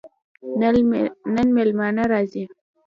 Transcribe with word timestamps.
نن 1.33 1.47
مېلمانه 1.55 2.03
راځي 2.11 2.43